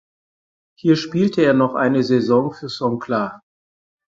Hier 0.79 0.95
spielte 0.95 1.43
er 1.43 1.53
noch 1.53 1.75
eine 1.75 2.01
Saison 2.01 2.51
für 2.51 2.69
Songkhla. 2.69 3.43